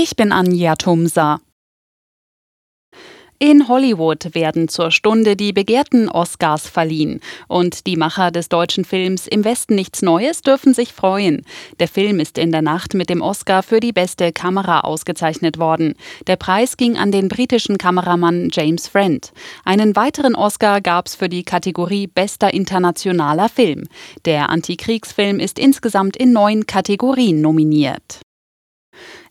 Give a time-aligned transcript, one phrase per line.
[0.00, 1.40] Ich bin Anja Tumsa.
[3.40, 7.20] In Hollywood werden zur Stunde die begehrten Oscars verliehen.
[7.48, 11.44] Und die Macher des deutschen Films Im Westen nichts Neues dürfen sich freuen.
[11.80, 15.94] Der Film ist in der Nacht mit dem Oscar für die beste Kamera ausgezeichnet worden.
[16.28, 19.32] Der Preis ging an den britischen Kameramann James Friend.
[19.64, 23.88] Einen weiteren Oscar gab es für die Kategorie Bester internationaler Film.
[24.26, 28.20] Der Antikriegsfilm ist insgesamt in neun Kategorien nominiert.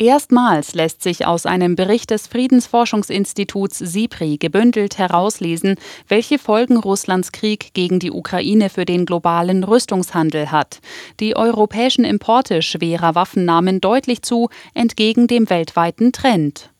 [0.00, 5.74] Erstmals lässt sich aus einem Bericht des Friedensforschungsinstituts SIPRI gebündelt herauslesen,
[6.06, 10.78] welche Folgen Russlands Krieg gegen die Ukraine für den globalen Rüstungshandel hat.
[11.18, 16.70] Die europäischen Importe schwerer Waffen nahmen deutlich zu, entgegen dem weltweiten Trend.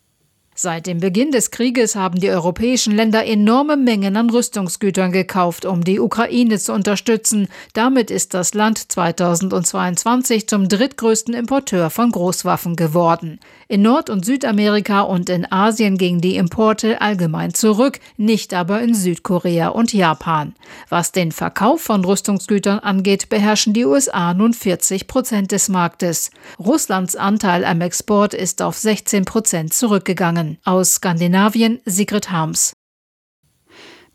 [0.61, 5.85] Seit dem Beginn des Krieges haben die europäischen Länder enorme Mengen an Rüstungsgütern gekauft, um
[5.85, 7.47] die Ukraine zu unterstützen.
[7.75, 13.39] Damit ist das Land 2022 zum drittgrößten Importeur von Großwaffen geworden.
[13.69, 18.97] In Nord- und Südamerika und in Asien gingen die Importe allgemein zurück, nicht aber in
[18.97, 20.57] Südkorea und Japan.
[20.89, 26.33] Was den Verkauf von Rüstungsgütern angeht, beherrschen die USA nun 40 Prozent des Marktes.
[26.59, 30.48] Russlands Anteil am Export ist auf 16 Prozent zurückgegangen.
[30.65, 32.73] Aus Skandinavien Sigrid Harms.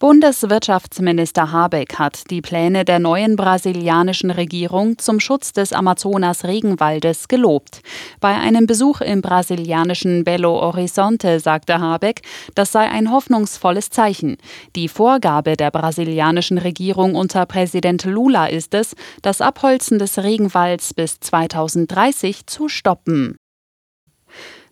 [0.04, 7.80] Bundeswirtschaftsminister Habeck hat die Pläne der neuen brasilianischen Regierung zum Schutz des Amazonas-Regenwaldes gelobt.
[8.20, 12.22] Bei einem Besuch im brasilianischen Belo Horizonte sagte Habeck,
[12.54, 14.36] das sei ein hoffnungsvolles Zeichen.
[14.76, 21.22] Die Vorgabe der brasilianischen Regierung unter Präsident Lula ist es, das Abholzen des Regenwalds bis
[21.22, 23.38] 2030 zu stoppen.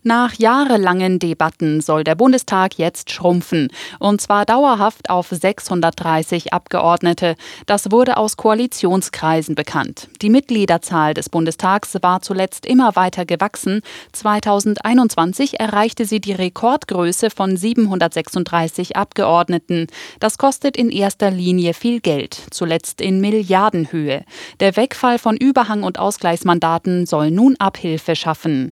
[0.04, 3.68] Nach jahrelangen Debatten soll der Bundestag jetzt schrumpfen,
[4.00, 7.36] und zwar dauerhaft auf 630 Abgeordnete.
[7.66, 10.08] Das wurde aus Koalitionskreisen bekannt.
[10.20, 13.80] Die Mitgliederzahl des Bundestags war zuletzt immer weiter gewachsen.
[14.10, 19.86] 2021 erreichte sie die Rekordgröße von 736 Abgeordneten.
[20.18, 24.24] Das kostet in erster Linie viel Geld, zuletzt in Milliardenhöhe.
[24.58, 28.71] Der Wegfall von Überhang- und Ausgleichsmandaten soll nun Abhilfe schaffen.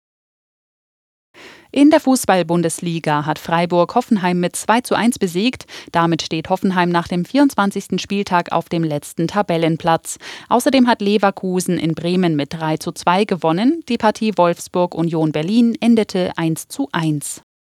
[1.77, 5.67] In der Fußball-Bundesliga hat Freiburg Hoffenheim mit 2 zu 1 besiegt.
[5.93, 8.01] Damit steht Hoffenheim nach dem 24.
[8.01, 10.17] Spieltag auf dem letzten Tabellenplatz.
[10.49, 13.83] Außerdem hat Leverkusen in Bremen mit 3 zu 2 gewonnen.
[13.91, 17.43] Die Partie Wolfsburg-Union Berlin endete 1 zu 1.